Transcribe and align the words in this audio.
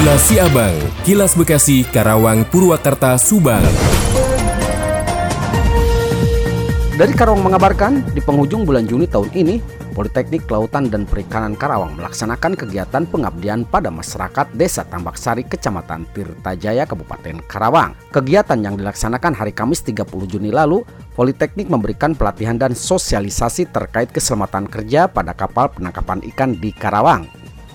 Kilas 0.00 0.32
Siabang, 0.32 0.76
Kilas 1.04 1.36
Bekasi, 1.36 1.84
Karawang, 1.84 2.48
Purwakarta, 2.48 3.20
Subang. 3.20 3.60
Dari 6.96 7.12
Karawang 7.12 7.44
mengabarkan, 7.44 8.08
di 8.16 8.24
penghujung 8.24 8.64
bulan 8.64 8.88
Juni 8.88 9.04
tahun 9.04 9.28
ini, 9.36 9.60
Politeknik 9.92 10.48
Kelautan 10.48 10.88
dan 10.88 11.04
Perikanan 11.04 11.52
Karawang 11.52 12.00
melaksanakan 12.00 12.56
kegiatan 12.56 13.04
pengabdian 13.04 13.68
pada 13.68 13.92
masyarakat 13.92 14.48
Desa 14.56 14.88
Tambak 14.88 15.20
Sari, 15.20 15.44
Kecamatan 15.44 16.08
Tirtajaya, 16.16 16.88
Kabupaten 16.88 17.44
Karawang. 17.44 17.92
Kegiatan 18.08 18.56
yang 18.56 18.80
dilaksanakan 18.80 19.36
hari 19.36 19.52
Kamis 19.52 19.84
30 19.84 20.08
Juni 20.24 20.48
lalu, 20.48 20.80
Politeknik 21.12 21.68
memberikan 21.68 22.16
pelatihan 22.16 22.56
dan 22.56 22.72
sosialisasi 22.72 23.68
terkait 23.68 24.08
keselamatan 24.08 24.64
kerja 24.64 25.12
pada 25.12 25.36
kapal 25.36 25.68
penangkapan 25.68 26.24
ikan 26.32 26.56
di 26.56 26.72
Karawang. 26.72 27.28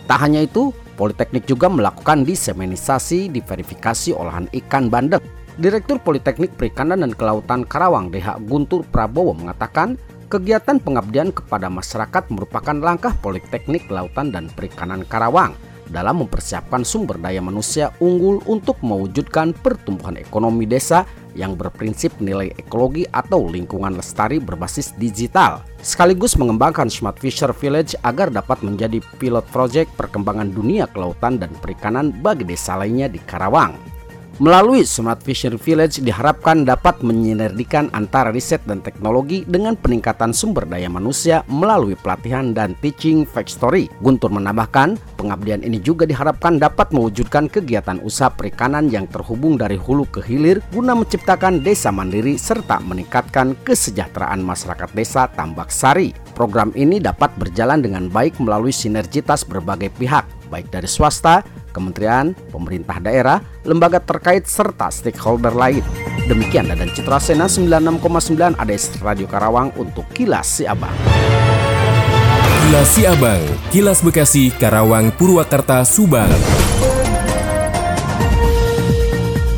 Tak 0.09 0.25
hanya 0.25 0.41
itu, 0.41 0.73
Politeknik 0.95 1.43
juga 1.43 1.67
melakukan 1.67 2.23
diseminisasi 2.23 3.27
diverifikasi 3.27 4.15
olahan 4.15 4.47
ikan 4.51 4.87
bandeng. 4.87 5.23
Direktur 5.55 5.99
Politeknik 6.03 6.55
Perikanan 6.59 7.03
dan 7.03 7.15
Kelautan 7.15 7.63
Karawang 7.63 8.11
DH 8.11 8.43
Guntur 8.47 8.83
Prabowo 8.91 9.31
mengatakan 9.31 9.95
kegiatan 10.27 10.79
pengabdian 10.79 11.31
kepada 11.31 11.71
masyarakat 11.71 12.27
merupakan 12.31 12.75
langkah 12.75 13.15
Politeknik 13.23 13.87
Kelautan 13.87 14.35
dan 14.35 14.51
Perikanan 14.51 15.07
Karawang 15.07 15.55
dalam 15.89 16.25
mempersiapkan 16.25 16.85
sumber 16.85 17.19
daya 17.21 17.41
manusia 17.41 17.93
unggul 18.01 18.41
untuk 18.49 18.79
mewujudkan 18.81 19.53
pertumbuhan 19.53 20.17
ekonomi 20.17 20.65
desa 20.65 21.05
yang 21.35 21.53
berprinsip 21.59 22.15
nilai 22.23 22.49
ekologi 22.55 23.03
atau 23.11 23.45
lingkungan 23.45 23.99
lestari 23.99 24.39
berbasis 24.39 24.95
digital, 24.95 25.61
sekaligus 25.83 26.39
mengembangkan 26.39 26.87
Smart 26.87 27.19
Fisher 27.19 27.51
Village 27.51 27.93
agar 28.07 28.31
dapat 28.31 28.63
menjadi 28.63 29.03
pilot 29.19 29.45
proyek 29.51 29.91
perkembangan 29.99 30.49
dunia 30.49 30.87
kelautan 30.89 31.37
dan 31.37 31.51
perikanan 31.59 32.15
bagi 32.23 32.47
desa 32.47 32.79
lainnya 32.79 33.11
di 33.11 33.19
Karawang. 33.19 33.94
Melalui 34.35 34.83
Smart 34.83 35.23
Fisher 35.23 35.55
Village 35.55 36.03
diharapkan 36.03 36.67
dapat 36.67 36.99
menyinergikan 36.99 37.87
antara 37.95 38.35
riset 38.35 38.59
dan 38.67 38.83
teknologi 38.83 39.47
dengan 39.47 39.79
peningkatan 39.79 40.35
sumber 40.35 40.67
daya 40.67 40.91
manusia 40.91 41.47
melalui 41.47 41.95
pelatihan 41.95 42.51
dan 42.51 42.75
teaching 42.83 43.23
factory. 43.23 43.87
Guntur 44.03 44.35
menambahkan, 44.35 44.99
pengabdian 45.15 45.63
ini 45.63 45.79
juga 45.79 46.03
diharapkan 46.03 46.59
dapat 46.59 46.91
mewujudkan 46.91 47.47
kegiatan 47.47 48.03
usaha 48.03 48.27
perikanan 48.27 48.91
yang 48.91 49.07
terhubung 49.07 49.55
dari 49.55 49.79
hulu 49.79 50.03
ke 50.11 50.19
hilir 50.19 50.59
guna 50.75 50.99
menciptakan 50.99 51.63
desa 51.63 51.95
mandiri 51.95 52.35
serta 52.35 52.83
meningkatkan 52.83 53.55
kesejahteraan 53.63 54.43
masyarakat 54.43 54.91
desa 54.91 55.31
Tambak 55.31 55.71
Sari. 55.71 56.11
Program 56.35 56.75
ini 56.75 56.99
dapat 56.99 57.31
berjalan 57.39 57.79
dengan 57.79 58.11
baik 58.11 58.35
melalui 58.43 58.75
sinergitas 58.75 59.47
berbagai 59.47 59.95
pihak, 59.95 60.27
baik 60.51 60.67
dari 60.75 60.91
swasta, 60.91 61.39
kementerian, 61.75 62.31
pemerintah 62.55 63.03
daerah, 63.03 63.43
lembaga 63.67 63.99
terkait, 63.99 64.47
serta 64.47 64.87
stakeholder 64.87 65.51
lain. 65.51 65.83
Demikian 66.31 66.71
dan 66.71 66.87
Citra 66.95 67.19
Sena 67.19 67.51
96,9 67.51 68.55
ADS 68.55 69.03
Radio 69.03 69.27
Karawang 69.27 69.75
untuk 69.75 70.07
Kilas 70.15 70.47
Siabang. 70.63 70.95
Kilas 72.65 72.87
Siabang, 72.95 73.43
Kilas 73.69 73.99
Bekasi, 73.99 74.55
Karawang, 74.55 75.11
Purwakarta, 75.13 75.83
Subang. 75.83 76.31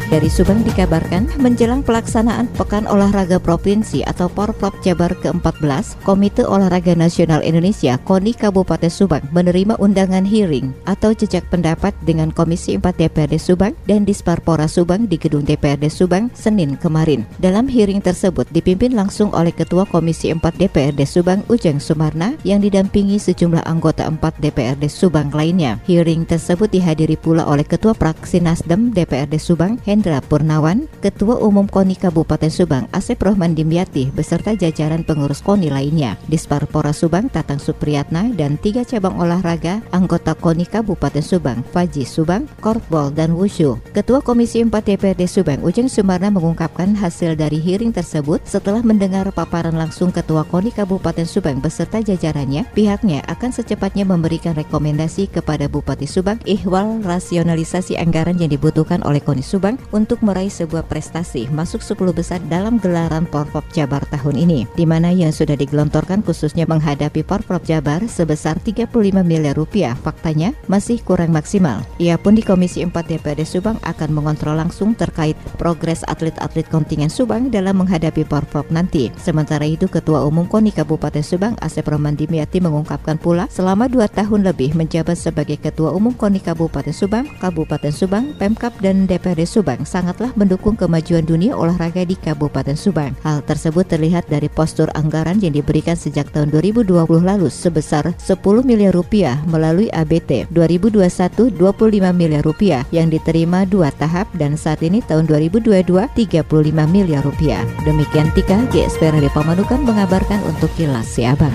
Dari 0.07 0.31
Subang 0.31 0.63
dikabarkan 0.63 1.27
menjelang 1.43 1.83
pelaksanaan 1.83 2.47
Pekan 2.55 2.87
Olahraga 2.87 3.43
Provinsi 3.43 4.07
atau 4.07 4.31
Porprov 4.31 4.71
Jabar 4.79 5.11
ke-14, 5.19 5.99
Komite 6.07 6.47
Olahraga 6.47 6.95
Nasional 6.95 7.43
Indonesia 7.43 7.99
KONI 8.07 8.31
Kabupaten 8.31 8.87
Subang 8.87 9.19
menerima 9.35 9.75
undangan 9.83 10.23
hearing 10.23 10.71
atau 10.87 11.11
jejak 11.11 11.43
pendapat 11.51 11.91
dengan 12.07 12.31
Komisi 12.31 12.79
4 12.79 12.87
DPRD 12.87 13.35
Subang 13.35 13.75
dan 13.83 14.07
Disparpora 14.07 14.71
Subang 14.71 15.11
di 15.11 15.19
Gedung 15.19 15.43
DPRD 15.43 15.91
Subang 15.91 16.31
Senin 16.31 16.79
kemarin. 16.79 17.27
Dalam 17.43 17.67
hearing 17.67 17.99
tersebut 17.99 18.47
dipimpin 18.55 18.95
langsung 18.95 19.35
oleh 19.35 19.51
Ketua 19.51 19.83
Komisi 19.83 20.31
4 20.31 20.39
DPRD 20.39 21.03
Subang 21.03 21.43
Ujang 21.51 21.83
Sumarna 21.83 22.31
yang 22.47 22.63
didampingi 22.63 23.19
sejumlah 23.19 23.67
anggota 23.67 24.07
4 24.07 24.23
DPRD 24.39 24.87
Subang 24.87 25.35
lainnya. 25.35 25.83
Hearing 25.83 26.23
tersebut 26.23 26.71
dihadiri 26.71 27.19
pula 27.19 27.43
oleh 27.43 27.67
Ketua 27.67 27.91
Praksi 27.91 28.39
Nasdem 28.39 28.95
DPRD 28.95 29.35
Subang 29.35 29.75
Hendra 29.97 30.21
Purnawan, 30.21 30.85
Ketua 31.01 31.41
Umum 31.41 31.65
KONI 31.65 31.97
Kabupaten 31.97 32.53
Subang 32.53 32.85
Asep 32.93 33.17
Rohman 33.17 33.57
Dimyati 33.57 34.13
beserta 34.13 34.53
jajaran 34.53 35.01
pengurus 35.01 35.41
KONI 35.41 35.73
lainnya, 35.73 36.21
Disparpora 36.29 36.93
Subang 36.93 37.33
Tatang 37.33 37.57
Supriyatna 37.57 38.29
dan 38.37 38.61
tiga 38.61 38.85
cabang 38.85 39.17
olahraga 39.17 39.81
anggota 39.89 40.37
KONI 40.37 40.69
Kabupaten 40.69 41.25
Subang, 41.25 41.65
Faji 41.73 42.05
Subang, 42.05 42.45
Korfball 42.61 43.09
dan 43.09 43.33
Wushu. 43.33 43.81
Ketua 43.89 44.21
Komisi 44.21 44.61
4 44.61 44.69
DPRD 44.69 45.25
Subang 45.25 45.65
Ujeng 45.65 45.89
Sumarna 45.89 46.29
mengungkapkan 46.29 46.93
hasil 46.93 47.33
dari 47.33 47.57
hearing 47.57 47.89
tersebut 47.89 48.45
setelah 48.45 48.85
mendengar 48.85 49.25
paparan 49.33 49.73
langsung 49.73 50.13
Ketua 50.13 50.45
KONI 50.45 50.77
Kabupaten 50.77 51.25
Subang 51.25 51.57
beserta 51.57 52.05
jajarannya, 52.05 52.69
pihaknya 52.77 53.25
akan 53.25 53.49
secepatnya 53.49 54.05
memberikan 54.05 54.53
rekomendasi 54.53 55.25
kepada 55.33 55.65
Bupati 55.65 56.05
Subang 56.05 56.37
ihwal 56.45 57.01
rasionalisasi 57.01 57.97
anggaran 57.97 58.37
yang 58.37 58.53
dibutuhkan 58.53 59.01
oleh 59.01 59.25
KONI 59.25 59.41
Subang 59.41 59.81
untuk 59.95 60.19
meraih 60.25 60.51
sebuah 60.51 60.85
prestasi 60.85 61.47
masuk 61.51 61.79
10 61.79 62.11
besar 62.11 62.39
dalam 62.51 62.81
gelaran 62.81 63.23
Porprov 63.23 63.63
Jabar 63.71 64.03
tahun 64.11 64.35
ini, 64.35 64.59
di 64.75 64.83
mana 64.83 65.13
yang 65.13 65.31
sudah 65.31 65.55
digelontorkan 65.55 66.21
khususnya 66.23 66.67
menghadapi 66.67 67.23
Porprov 67.23 67.63
Jabar 67.63 68.03
sebesar 68.05 68.59
35 68.59 68.91
miliar 69.23 69.55
rupiah 69.55 69.95
faktanya 69.95 70.51
masih 70.67 70.99
kurang 71.03 71.31
maksimal. 71.31 71.83
Ia 72.01 72.19
pun 72.19 72.35
di 72.35 72.43
Komisi 72.43 72.83
4 72.83 72.91
DPRD 72.91 73.47
Subang 73.47 73.77
akan 73.83 74.09
mengontrol 74.11 74.59
langsung 74.59 74.97
terkait 74.97 75.37
progres 75.55 76.03
atlet-atlet 76.07 76.67
kontingen 76.67 77.11
Subang 77.11 77.47
dalam 77.53 77.79
menghadapi 77.79 78.27
Porprov 78.27 78.67
nanti. 78.73 79.09
Sementara 79.21 79.63
itu 79.63 79.87
Ketua 79.87 80.25
Umum 80.27 80.49
KONI 80.49 80.75
Kabupaten 80.75 81.23
Subang 81.23 81.55
Asep 81.63 81.87
Roman 81.87 82.17
Dimyati 82.17 82.59
mengungkapkan 82.59 83.15
pula 83.19 83.47
selama 83.47 83.87
dua 83.87 84.11
tahun 84.11 84.43
lebih 84.43 84.75
menjabat 84.75 85.15
sebagai 85.15 85.57
Ketua 85.61 85.93
Umum 85.95 86.13
KONI 86.15 86.41
Kabupaten 86.43 86.93
Subang, 86.93 87.25
Kabupaten 87.39 87.93
Subang, 87.93 88.35
Pemkap 88.35 88.75
dan 88.83 89.07
DPRD 89.07 89.47
Subang 89.47 89.76
Subang 89.77 89.85
sangatlah 89.85 90.33
mendukung 90.33 90.73
kemajuan 90.73 91.21
dunia 91.21 91.53
olahraga 91.53 92.01
di 92.01 92.17
Kabupaten 92.17 92.73
Subang. 92.73 93.13
Hal 93.21 93.45
tersebut 93.45 93.85
terlihat 93.85 94.25
dari 94.25 94.49
postur 94.49 94.89
anggaran 94.97 95.37
yang 95.37 95.53
diberikan 95.53 95.93
sejak 95.93 96.33
tahun 96.33 96.49
2020 96.49 96.97
lalu 97.21 97.45
sebesar 97.53 98.09
10 98.17 98.41
miliar 98.65 98.89
rupiah 98.97 99.37
melalui 99.45 99.85
ABT 99.93 100.49
2021 100.49 101.53
25 101.53 102.09
miliar 102.09 102.41
rupiah 102.41 102.81
yang 102.89 103.13
diterima 103.13 103.69
dua 103.69 103.93
tahap 103.93 104.25
dan 104.33 104.57
saat 104.57 104.81
ini 104.81 105.05
tahun 105.05 105.29
2022 105.29 105.85
35 105.93 106.41
miliar 106.89 107.21
rupiah. 107.21 107.61
Demikian 107.85 108.33
Tika 108.33 108.57
GSP 108.73 109.13
Radio 109.13 109.29
Pamanukan 109.29 109.85
mengabarkan 109.85 110.41
untuk 110.49 110.73
Kilas 110.73 111.05
Siabang. 111.05 111.53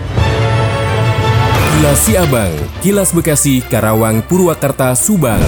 Kilas 1.75 1.99
Siabang, 2.07 2.55
Kilas 2.79 3.11
Bekasi, 3.11 3.67
Karawang, 3.67 4.23
Purwakarta, 4.23 4.95
Subang. 4.95 5.43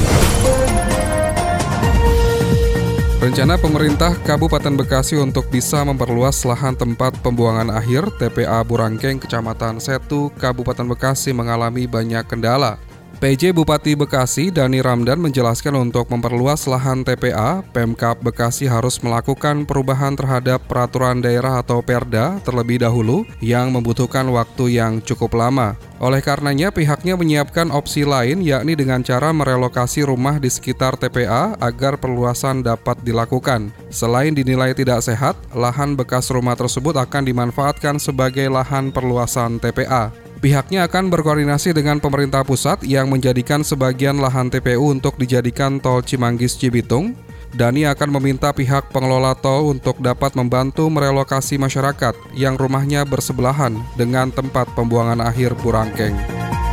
Rencana 3.24 3.56
pemerintah 3.56 4.12
Kabupaten 4.20 4.76
Bekasi 4.76 5.16
untuk 5.16 5.48
bisa 5.48 5.80
memperluas 5.80 6.44
lahan 6.44 6.76
tempat 6.76 7.16
pembuangan 7.24 7.72
akhir 7.72 8.20
TPA 8.20 8.60
Burangkeng, 8.60 9.16
Kecamatan 9.16 9.80
Setu, 9.80 10.28
Kabupaten 10.36 10.84
Bekasi 10.84 11.32
mengalami 11.32 11.88
banyak 11.88 12.20
kendala. 12.28 12.76
PJ 13.24 13.56
Bupati 13.56 13.96
Bekasi 13.96 14.52
Dani 14.52 14.84
Ramdan 14.84 15.16
menjelaskan 15.16 15.80
untuk 15.80 16.12
memperluas 16.12 16.68
lahan 16.68 17.08
TPA, 17.08 17.64
Pemkap 17.72 18.20
Bekasi 18.20 18.68
harus 18.68 19.00
melakukan 19.00 19.64
perubahan 19.64 20.12
terhadap 20.12 20.60
peraturan 20.68 21.24
daerah 21.24 21.64
atau 21.64 21.80
Perda 21.80 22.36
terlebih 22.44 22.84
dahulu 22.84 23.24
yang 23.40 23.72
membutuhkan 23.72 24.28
waktu 24.28 24.76
yang 24.76 25.00
cukup 25.00 25.40
lama. 25.40 25.72
Oleh 26.04 26.20
karenanya 26.20 26.68
pihaknya 26.68 27.16
menyiapkan 27.16 27.72
opsi 27.72 28.04
lain 28.04 28.44
yakni 28.44 28.76
dengan 28.76 29.00
cara 29.00 29.32
merelokasi 29.32 30.04
rumah 30.04 30.36
di 30.36 30.52
sekitar 30.52 31.00
TPA 31.00 31.56
agar 31.64 31.96
perluasan 31.96 32.60
dapat 32.60 33.00
dilakukan. 33.08 33.72
Selain 33.88 34.36
dinilai 34.36 34.76
tidak 34.76 35.00
sehat, 35.00 35.32
lahan 35.56 35.96
bekas 35.96 36.28
rumah 36.28 36.60
tersebut 36.60 36.92
akan 37.00 37.24
dimanfaatkan 37.24 37.96
sebagai 37.96 38.52
lahan 38.52 38.92
perluasan 38.92 39.56
TPA. 39.56 40.12
Pihaknya 40.44 40.84
akan 40.84 41.08
berkoordinasi 41.08 41.72
dengan 41.72 41.96
pemerintah 42.04 42.44
pusat 42.44 42.84
yang 42.84 43.08
menjadikan 43.08 43.64
sebagian 43.64 44.20
lahan 44.20 44.52
TPU 44.52 44.92
untuk 44.92 45.16
dijadikan 45.16 45.80
tol 45.80 46.04
Cimanggis 46.04 46.60
Cibitung. 46.60 47.16
Dani 47.56 47.88
akan 47.88 48.20
meminta 48.20 48.52
pihak 48.52 48.92
pengelola 48.92 49.32
tol 49.32 49.72
untuk 49.72 49.96
dapat 50.04 50.36
membantu 50.36 50.84
merelokasi 50.92 51.56
masyarakat 51.56 52.12
yang 52.36 52.60
rumahnya 52.60 53.08
bersebelahan 53.08 53.72
dengan 53.96 54.28
tempat 54.28 54.68
pembuangan 54.76 55.24
akhir 55.24 55.56
Burangkeng. 55.64 56.12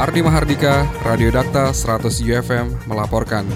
Ardi 0.03 0.19
Mahardika, 0.19 0.83
Radio 1.07 1.31
Dakta 1.31 1.71
100 1.71 2.27
UFM 2.27 2.75
melaporkan. 2.91 3.47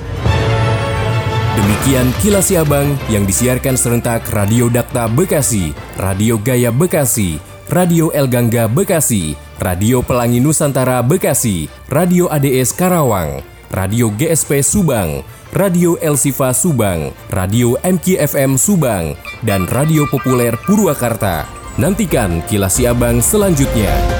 Demikian 1.55 2.11
kilas 2.19 2.51
Abang 2.51 2.99
yang 3.07 3.23
disiarkan 3.23 3.79
serentak 3.79 4.27
Radio 4.35 4.67
Dakta 4.67 5.07
Bekasi, 5.07 5.71
Radio 5.95 6.35
Gaya 6.35 6.67
Bekasi, 6.67 7.39
Radio 7.71 8.11
El 8.11 8.27
Gangga 8.27 8.67
Bekasi, 8.67 9.39
Radio 9.63 10.03
Pelangi 10.03 10.43
Nusantara 10.43 10.99
Bekasi, 10.99 11.71
Radio 11.87 12.27
ADS 12.27 12.75
Karawang, 12.75 13.39
Radio 13.71 14.11
GSP 14.11 14.59
Subang, 14.59 15.23
Radio 15.55 15.95
El 16.03 16.19
Sifa 16.19 16.51
Subang, 16.51 17.15
Radio 17.31 17.79
MKFM 17.79 18.59
Subang, 18.59 19.15
dan 19.47 19.63
Radio 19.71 20.03
Populer 20.11 20.59
Purwakarta. 20.67 21.47
Nantikan 21.79 22.43
kilas 22.51 22.79
Abang 22.83 23.23
selanjutnya. 23.23 24.14